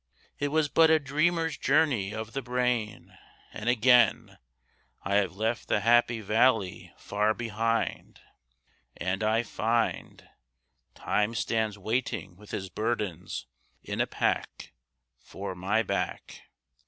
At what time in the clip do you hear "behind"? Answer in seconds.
7.35-8.19